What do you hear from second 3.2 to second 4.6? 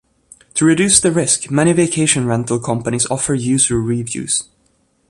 user reviews.